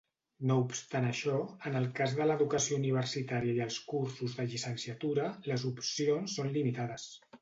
[0.51, 1.35] No obstant això,
[1.71, 7.07] en el cas de l'educació universitària i els cursos de llicenciatura les opcions són limitades.